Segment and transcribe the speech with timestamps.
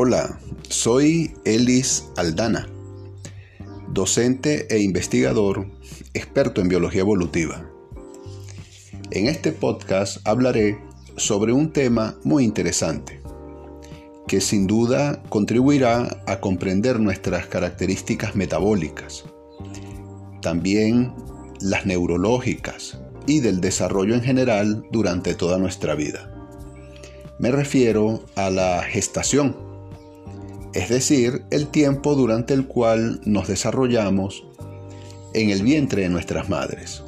[0.00, 2.68] Hola, soy Elis Aldana,
[3.88, 5.66] docente e investigador
[6.14, 7.68] experto en biología evolutiva.
[9.10, 10.78] En este podcast hablaré
[11.16, 13.20] sobre un tema muy interesante
[14.28, 19.24] que sin duda contribuirá a comprender nuestras características metabólicas,
[20.40, 21.12] también
[21.60, 26.32] las neurológicas y del desarrollo en general durante toda nuestra vida.
[27.40, 29.67] Me refiero a la gestación
[30.78, 34.44] es decir, el tiempo durante el cual nos desarrollamos
[35.34, 37.02] en el vientre de nuestras madres.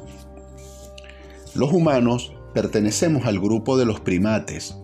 [1.55, 4.75] Los humanos pertenecemos al grupo de los primates,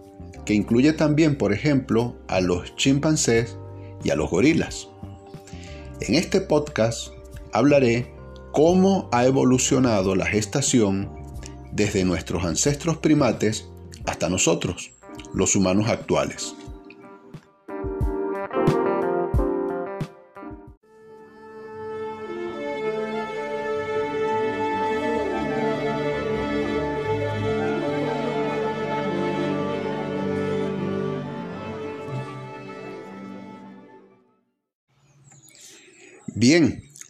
[0.45, 3.57] que incluye también, por ejemplo, a los chimpancés
[4.05, 4.87] y a los gorilas.
[5.99, 7.09] En este podcast
[7.51, 8.13] hablaré
[8.53, 11.11] cómo ha evolucionado la gestación
[11.73, 13.67] desde nuestros ancestros primates
[14.05, 14.91] hasta nosotros,
[15.33, 16.55] los humanos actuales.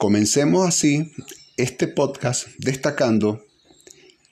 [0.08, 1.12] Comencemos así
[1.58, 3.46] este podcast destacando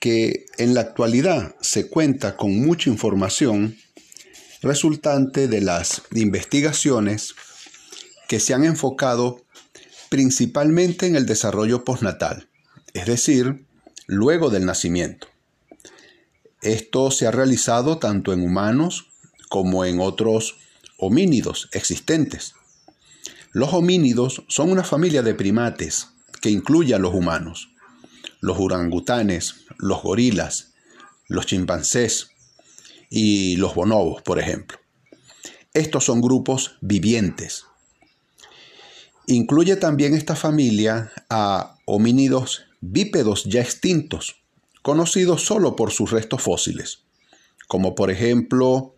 [0.00, 3.76] que en la actualidad se cuenta con mucha información
[4.62, 7.34] resultante de las investigaciones
[8.26, 9.44] que se han enfocado
[10.08, 12.48] principalmente en el desarrollo postnatal,
[12.94, 13.66] es decir,
[14.06, 15.26] luego del nacimiento.
[16.62, 19.10] Esto se ha realizado tanto en humanos
[19.50, 20.56] como en otros
[20.96, 22.54] homínidos existentes.
[23.56, 26.08] Los homínidos son una familia de primates
[26.42, 27.70] que incluye a los humanos,
[28.40, 30.74] los orangutanes, los gorilas,
[31.26, 32.32] los chimpancés
[33.08, 34.78] y los bonobos, por ejemplo.
[35.72, 37.64] Estos son grupos vivientes.
[39.26, 44.36] Incluye también esta familia a homínidos bípedos ya extintos,
[44.82, 47.04] conocidos solo por sus restos fósiles,
[47.68, 48.96] como por ejemplo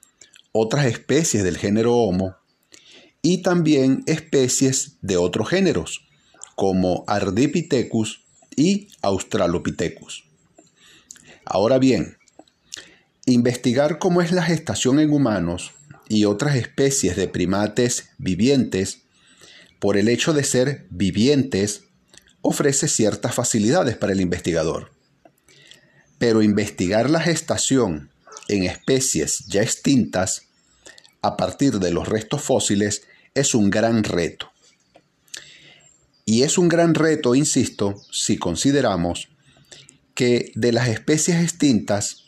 [0.51, 2.38] otras especies del género Homo
[3.31, 6.09] y también especies de otros géneros,
[6.57, 8.25] como Ardipithecus
[8.57, 10.25] y Australopithecus.
[11.45, 12.17] Ahora bien,
[13.27, 15.73] investigar cómo es la gestación en humanos
[16.09, 19.03] y otras especies de primates vivientes,
[19.79, 21.83] por el hecho de ser vivientes,
[22.41, 24.91] ofrece ciertas facilidades para el investigador.
[26.17, 28.11] Pero investigar la gestación
[28.49, 30.45] en especies ya extintas
[31.21, 33.03] a partir de los restos fósiles
[33.39, 34.51] es un gran reto.
[36.25, 39.29] Y es un gran reto, insisto, si consideramos
[40.15, 42.25] que de las especies extintas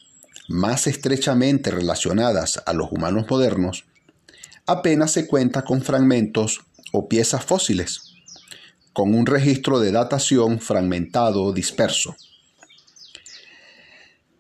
[0.49, 3.85] más estrechamente relacionadas a los humanos modernos,
[4.67, 6.61] apenas se cuenta con fragmentos
[6.93, 8.15] o piezas fósiles,
[8.93, 12.17] con un registro de datación fragmentado disperso.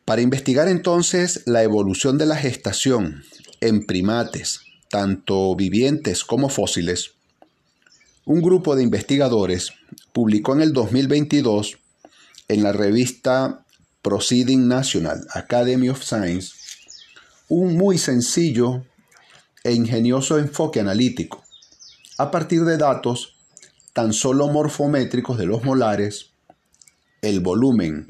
[0.05, 3.25] Para investigar entonces la evolución de la gestación
[3.61, 7.13] en primates, tanto vivientes como fósiles,
[8.25, 9.73] un grupo de investigadores
[10.13, 11.79] publicó en el 2022
[12.49, 13.65] en la revista
[14.03, 16.55] Proceeding National Academy of Science
[17.49, 18.85] un muy sencillo
[19.63, 21.43] e ingenioso enfoque analítico
[22.19, 23.37] a partir de datos
[23.93, 26.31] tan solo morfométricos de los molares,
[27.23, 28.07] el volumen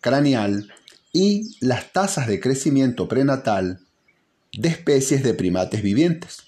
[0.00, 0.72] craneal
[1.12, 3.85] y las tasas de crecimiento prenatal
[4.52, 6.44] de especies de primates vivientes.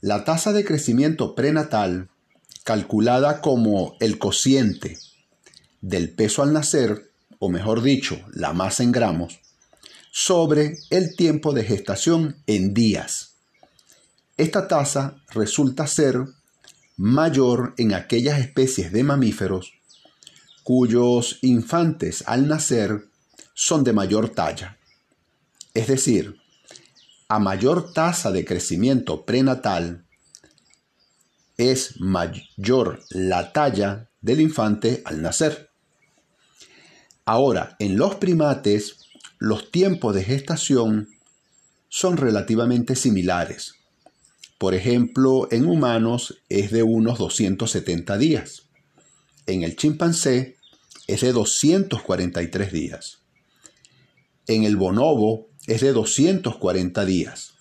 [0.00, 2.08] La tasa de crecimiento prenatal,
[2.64, 4.98] calculada como el cociente
[5.80, 9.40] del peso al nacer, o mejor dicho, la masa en gramos,
[10.10, 13.34] sobre el tiempo de gestación en días.
[14.36, 16.24] Esta tasa resulta ser
[16.96, 19.78] mayor en aquellas especies de mamíferos
[20.68, 23.08] cuyos infantes al nacer
[23.54, 24.77] son de mayor talla.
[25.74, 26.36] Es decir,
[27.28, 30.06] a mayor tasa de crecimiento prenatal,
[31.58, 35.70] es mayor la talla del infante al nacer.
[37.24, 38.96] Ahora, en los primates,
[39.38, 41.08] los tiempos de gestación
[41.88, 43.74] son relativamente similares.
[44.56, 48.68] Por ejemplo, en humanos es de unos 270 días.
[49.46, 50.56] En el chimpancé
[51.06, 53.18] es de 243 días.
[54.46, 57.52] En el bonobo es de 240 días.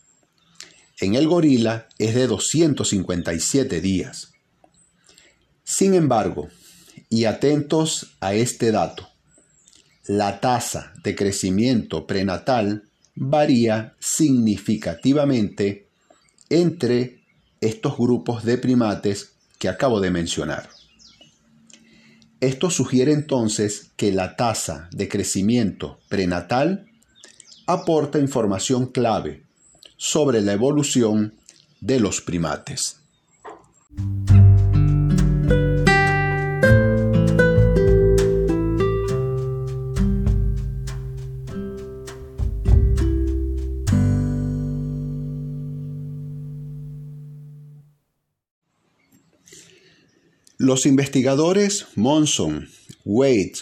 [1.00, 4.32] En el gorila es de 257 días.
[5.64, 6.48] Sin embargo,
[7.10, 9.10] y atentos a este dato,
[10.08, 15.88] la tasa de crecimiento prenatal varía significativamente
[16.50, 17.20] entre
[17.60, 20.70] estos grupos de primates que acabo de mencionar.
[22.40, 26.88] Esto sugiere entonces que la tasa de crecimiento prenatal
[27.70, 29.44] aporta información clave
[29.98, 31.34] sobre la evolución
[31.82, 33.02] de los primates.
[50.58, 52.70] Los investigadores Monson,
[53.04, 53.54] Wade,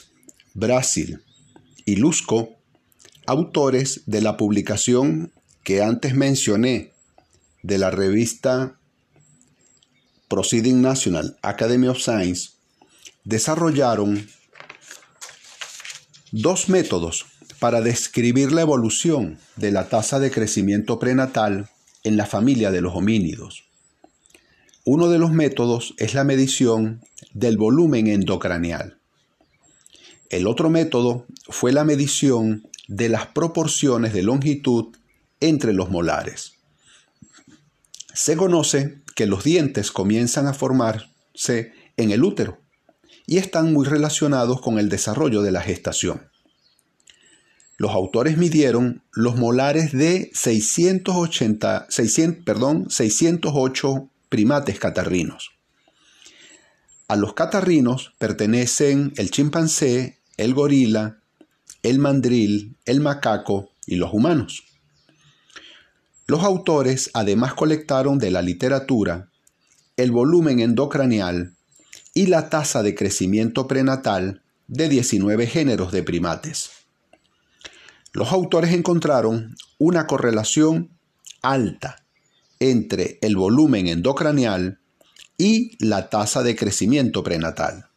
[0.53, 1.21] Brasil
[1.85, 2.54] y Lusco,
[3.27, 5.31] autores de la publicación
[5.63, 6.93] que antes mencioné
[7.63, 8.77] de la revista
[10.27, 12.51] Proceeding National Academy of Science,
[13.23, 14.27] desarrollaron
[16.31, 17.25] dos métodos
[17.59, 21.69] para describir la evolución de la tasa de crecimiento prenatal
[22.03, 23.63] en la familia de los homínidos.
[24.83, 27.01] Uno de los métodos es la medición
[27.33, 28.99] del volumen endocranial.
[30.29, 34.95] El otro método fue la medición de las proporciones de longitud
[35.39, 36.53] entre los molares.
[38.13, 42.59] Se conoce que los dientes comienzan a formarse en el útero
[43.27, 46.29] y están muy relacionados con el desarrollo de la gestación.
[47.77, 55.51] Los autores midieron los molares de 680, 600, perdón, 608 primates catarrinos.
[57.07, 61.19] A los catarrinos pertenecen el chimpancé, el gorila,
[61.85, 64.63] el mandril, el macaco y los humanos.
[66.25, 69.29] Los autores además colectaron de la literatura
[69.95, 71.53] el volumen endocranial
[72.15, 76.71] y la tasa de crecimiento prenatal de 19 géneros de primates.
[78.13, 80.89] Los autores encontraron una correlación
[81.43, 82.03] alta
[82.59, 84.79] entre el volumen endocranial
[85.37, 87.89] y la tasa de crecimiento prenatal.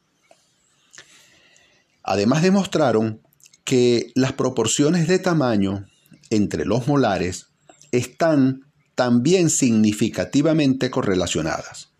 [2.02, 3.22] Además demostraron
[3.68, 5.84] que las proporciones de tamaño
[6.30, 7.48] entre los molares
[7.92, 8.62] están
[8.94, 11.90] también significativamente correlacionadas.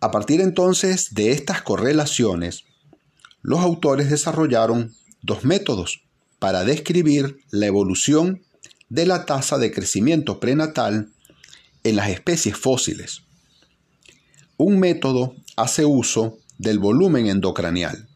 [0.00, 2.64] A partir entonces de estas correlaciones,
[3.42, 6.00] los autores desarrollaron dos métodos
[6.38, 8.40] para describir la evolución
[8.88, 11.12] de la tasa de crecimiento prenatal
[11.84, 13.20] en las especies fósiles.
[14.56, 18.08] Un método hace uso del volumen endocranial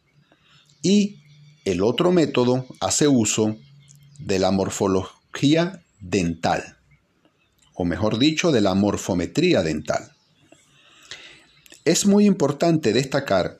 [0.81, 1.20] y
[1.65, 3.57] el otro método hace uso
[4.19, 6.77] de la morfología dental,
[7.73, 10.11] o mejor dicho, de la morfometría dental.
[11.85, 13.59] Es muy importante destacar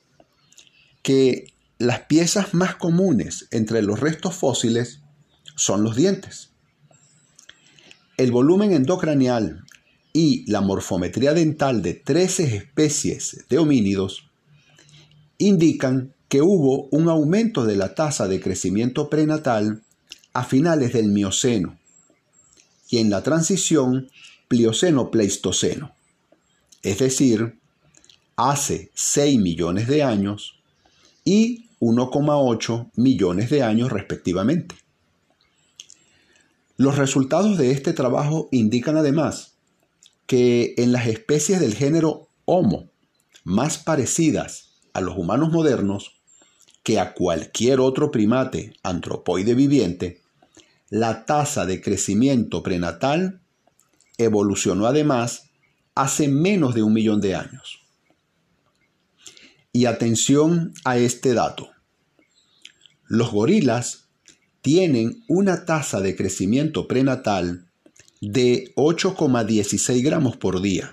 [1.02, 5.00] que las piezas más comunes entre los restos fósiles
[5.56, 6.50] son los dientes.
[8.18, 9.64] El volumen endocranial
[10.14, 14.30] y la morfometría dental de 13 especies de homínidos
[15.38, 19.84] indican que hubo un aumento de la tasa de crecimiento prenatal
[20.32, 21.78] a finales del Mioceno
[22.90, 24.10] y en la transición
[24.48, 25.92] Plioceno-Pleistoceno,
[26.84, 27.60] es decir,
[28.38, 30.58] hace 6 millones de años
[31.26, 34.76] y 1,8 millones de años respectivamente.
[36.78, 39.56] Los resultados de este trabajo indican además
[40.28, 42.90] que en las especies del género Homo,
[43.44, 46.21] más parecidas a los humanos modernos
[46.84, 50.22] que a cualquier otro primate antropoide viviente,
[50.90, 53.40] la tasa de crecimiento prenatal
[54.18, 55.50] evolucionó además
[55.96, 57.80] hace menos de un millón de años.
[59.72, 61.70] Y atención a este dato.
[63.08, 64.10] Los gorilas
[64.62, 67.68] tienen una tasa de crecimiento prenatal
[68.20, 70.92] de 8,16 gramos por día.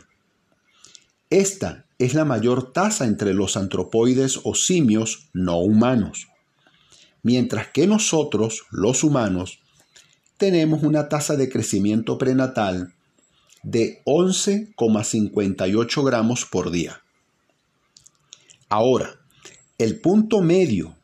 [1.28, 6.28] Esta es la mayor tasa entre los antropoides o simios no humanos,
[7.22, 9.60] mientras que nosotros, los humanos,
[10.36, 12.92] tenemos una tasa de crecimiento prenatal
[13.62, 17.00] de 11,58 gramos por día.
[18.68, 19.18] Ahora,
[19.78, 20.96] el punto medio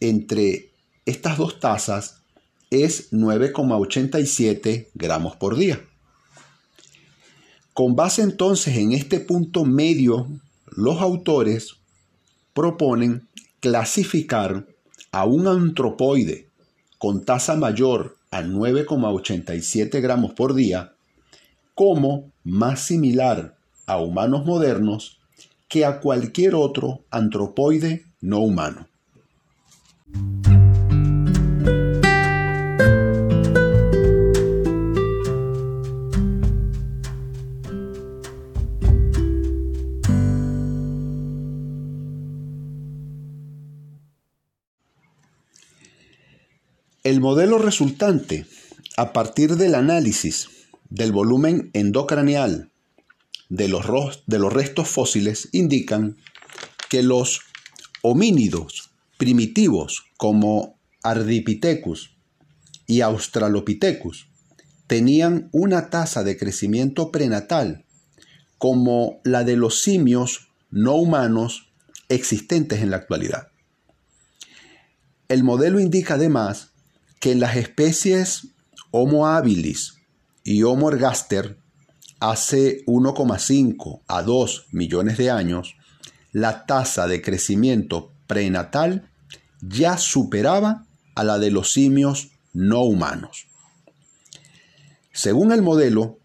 [0.00, 0.70] entre
[1.06, 2.22] estas dos tasas
[2.70, 5.84] es 9,87 gramos por día.
[7.80, 10.26] Con base entonces en este punto medio,
[10.66, 11.76] los autores
[12.52, 13.26] proponen
[13.58, 14.66] clasificar
[15.12, 16.46] a un antropoide
[16.98, 20.92] con tasa mayor a 9,87 gramos por día
[21.74, 23.56] como más similar
[23.86, 25.18] a humanos modernos
[25.66, 28.88] que a cualquier otro antropoide no humano.
[47.20, 48.46] El modelo resultante,
[48.96, 50.48] a partir del análisis
[50.88, 52.70] del volumen endocraneal
[53.50, 53.84] de los,
[54.54, 56.16] restos fósiles, indican
[56.88, 57.42] que los
[58.00, 62.16] homínidos primitivos como Ardipithecus
[62.86, 64.28] y Australopithecus
[64.86, 67.84] tenían una tasa de crecimiento prenatal
[68.56, 71.70] como la de los simios no humanos
[72.08, 73.48] existentes en la actualidad.
[75.28, 76.69] El modelo indica además
[77.20, 78.48] que en las especies
[78.90, 79.98] Homo habilis
[80.42, 81.58] y Homo ergaster
[82.18, 85.76] hace 1,5 a 2 millones de años,
[86.32, 89.08] la tasa de crecimiento prenatal
[89.60, 93.46] ya superaba a la de los simios no humanos.
[95.12, 96.18] Según el modelo,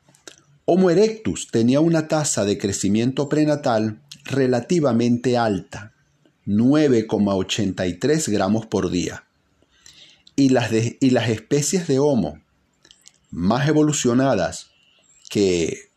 [0.65, 5.93] Homo erectus tenía una tasa de crecimiento prenatal relativamente alta,
[6.47, 9.25] 9,83 gramos por día.
[10.35, 12.39] Y las, y las especies de Homo
[13.31, 14.71] más evolucionadas
[15.29, 15.89] que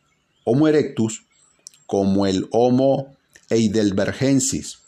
[0.45, 1.25] Homo erectus,
[1.87, 3.17] como el Homo
[3.51, 4.81] heidelbergensis,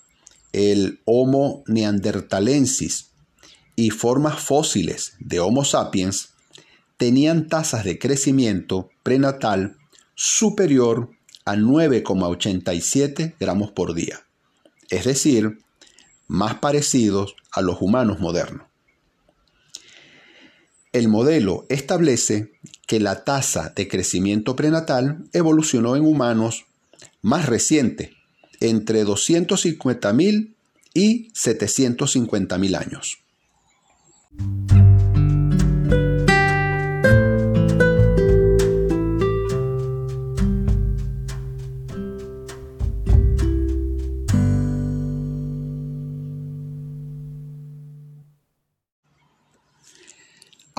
[0.53, 3.11] el Homo neanderthalensis
[3.77, 6.31] y formas fósiles de Homo sapiens,
[6.97, 9.77] tenían tasas de crecimiento prenatal
[10.15, 11.11] superior
[11.45, 14.21] a 9,87 gramos por día,
[14.91, 15.61] es decir,
[16.27, 18.70] más parecidos a los humanos modernos.
[20.93, 22.53] El modelo establece
[22.87, 26.67] que la tasa de crecimiento prenatal evolucionó en humanos
[27.23, 28.17] más reciente,
[28.61, 30.55] entre 250.000
[30.93, 33.19] y 750.000 años.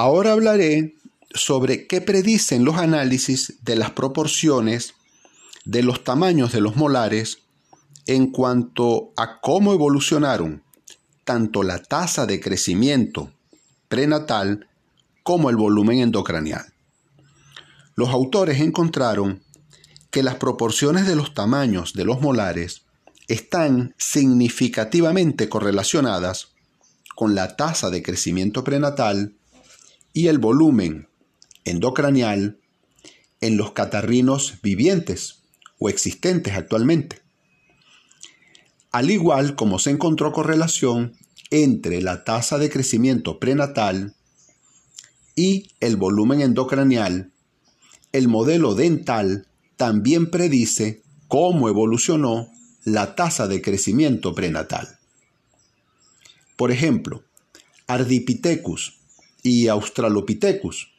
[0.01, 0.96] Ahora hablaré
[1.31, 4.96] sobre qué predicen los análisis de las proporciones
[5.63, 7.43] de los tamaños de los molares
[8.08, 10.63] en cuanto a cómo evolucionaron
[11.24, 13.31] tanto la tasa de crecimiento
[13.89, 14.67] prenatal
[15.22, 16.74] como el volumen endocranial.
[17.93, 19.43] Los autores encontraron
[20.10, 22.81] que las proporciones de los tamaños de los molares
[23.27, 26.53] están significativamente correlacionadas
[27.15, 29.36] con la tasa de crecimiento prenatal
[30.13, 31.08] y el volumen
[31.65, 32.60] endocranial
[33.39, 35.44] en los catarrinos vivientes
[35.80, 37.22] o existentes actualmente.
[38.91, 41.15] Al igual como se encontró correlación
[41.50, 44.15] entre la tasa de crecimiento prenatal
[45.36, 47.32] y el volumen endocranial,
[48.12, 52.50] el modelo dental también predice cómo evolucionó
[52.84, 55.00] la tasa de crecimiento prenatal.
[56.58, 57.24] Por ejemplo,
[57.88, 59.00] Ardipithecus
[59.43, 60.91] y Australopithecus,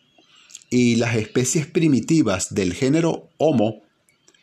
[0.71, 3.83] y las especies primitivas del género Homo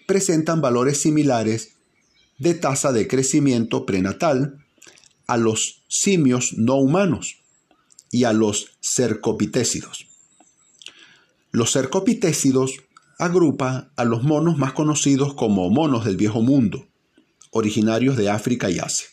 [0.05, 1.73] presentan valores similares
[2.37, 4.63] de tasa de crecimiento prenatal
[5.27, 7.37] a los simios no humanos
[8.11, 10.07] y a los cercopitécidos.
[11.51, 12.73] Los cercopitécidos
[13.17, 16.87] agrupa a los monos más conocidos como monos del viejo mundo,
[17.51, 19.07] originarios de África y Asia.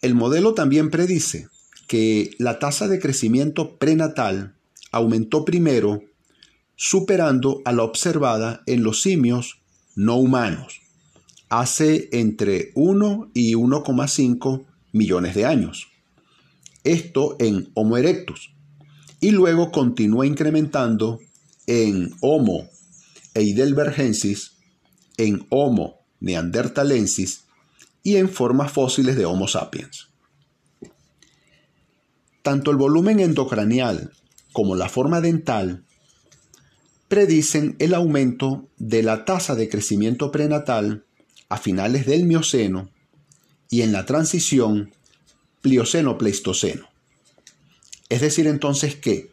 [0.00, 1.49] El modelo también predice
[1.90, 4.54] que la tasa de crecimiento prenatal
[4.92, 6.04] aumentó primero,
[6.76, 9.60] superando a la observada en los simios
[9.96, 10.82] no humanos,
[11.48, 15.88] hace entre 1 y 1,5 millones de años.
[16.84, 18.54] Esto en Homo erectus,
[19.20, 21.18] y luego continúa incrementando
[21.66, 22.68] en Homo
[23.34, 24.52] heidelbergensis,
[25.16, 27.46] en Homo neanderthalensis
[28.04, 30.09] y en formas fósiles de Homo sapiens.
[32.42, 34.12] Tanto el volumen endocranial
[34.52, 35.84] como la forma dental
[37.08, 41.04] predicen el aumento de la tasa de crecimiento prenatal
[41.48, 42.88] a finales del Mioceno
[43.68, 44.94] y en la transición
[45.60, 46.88] Plioceno-Pleistoceno.
[48.08, 49.32] Es decir, entonces que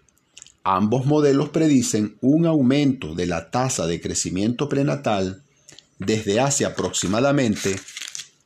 [0.63, 5.43] ambos modelos predicen un aumento de la tasa de crecimiento prenatal
[5.99, 7.79] desde hace aproximadamente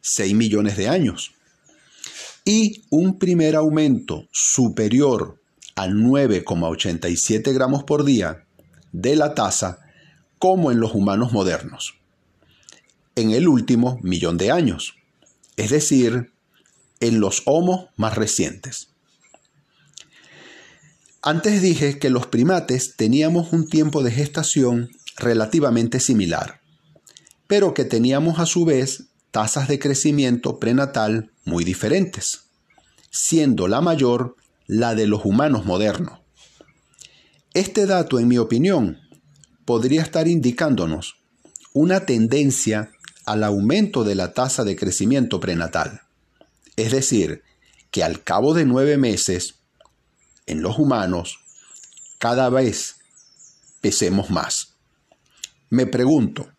[0.01, 1.33] 6 millones de años
[2.45, 5.39] y un primer aumento superior
[5.75, 8.45] a 9,87 gramos por día
[8.91, 9.79] de la tasa
[10.39, 11.95] como en los humanos modernos,
[13.15, 14.95] en el último millón de años,
[15.55, 16.31] es decir,
[16.99, 18.89] en los homos más recientes.
[21.21, 26.61] Antes dije que los primates teníamos un tiempo de gestación relativamente similar,
[27.45, 32.43] pero que teníamos a su vez tasas de crecimiento prenatal muy diferentes,
[33.09, 34.35] siendo la mayor
[34.67, 36.19] la de los humanos modernos.
[37.53, 38.99] Este dato, en mi opinión,
[39.65, 41.15] podría estar indicándonos
[41.73, 42.91] una tendencia
[43.25, 46.01] al aumento de la tasa de crecimiento prenatal.
[46.75, 47.43] Es decir,
[47.91, 49.55] que al cabo de nueve meses,
[50.45, 51.39] en los humanos,
[52.17, 52.97] cada vez
[53.81, 54.75] pesemos más.
[55.69, 56.49] Me pregunto,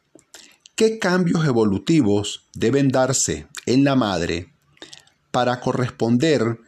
[0.74, 4.52] ¿qué cambios evolutivos deben darse en la madre
[5.30, 6.58] para corresponder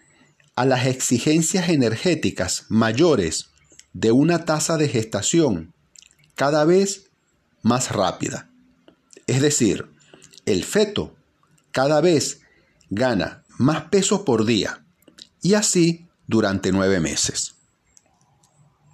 [0.56, 3.50] a las exigencias energéticas mayores
[3.92, 5.72] de una tasa de gestación
[6.34, 7.10] cada vez
[7.62, 8.50] más rápida?
[9.26, 9.86] Es decir,
[10.46, 11.14] el feto
[11.72, 12.40] cada vez
[12.90, 14.84] gana más peso por día
[15.42, 17.53] y así durante nueve meses.